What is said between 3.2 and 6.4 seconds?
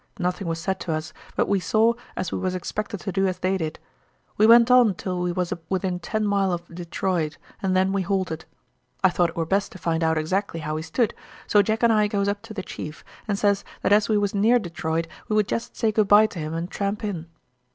as they did. We went on till we was within ten